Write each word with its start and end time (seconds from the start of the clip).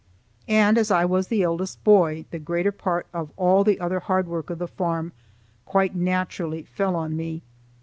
And 0.47 0.79
as 0.79 0.89
I 0.89 1.05
was 1.05 1.27
the 1.27 1.43
eldest 1.43 1.83
boy, 1.83 2.25
the 2.31 2.39
greater 2.39 2.71
part 2.71 3.05
of 3.13 3.29
all 3.37 3.63
the 3.63 3.79
other 3.79 3.99
hard 3.99 4.25
work 4.27 4.49
of 4.49 4.57
the 4.57 4.67
farm 4.67 5.11
quite 5.67 5.93
naturally 5.95 6.63
fell 6.63 6.95
on 6.95 7.15
me. 7.15 7.43